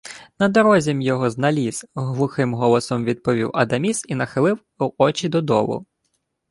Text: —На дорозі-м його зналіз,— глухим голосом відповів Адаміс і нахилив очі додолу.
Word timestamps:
—На 0.39 0.49
дорозі-м 0.49 1.01
його 1.01 1.29
зналіз,— 1.29 1.85
глухим 1.95 2.53
голосом 2.53 3.05
відповів 3.05 3.51
Адаміс 3.53 4.05
і 4.07 4.15
нахилив 4.15 4.59
очі 4.97 5.29
додолу. 5.29 5.85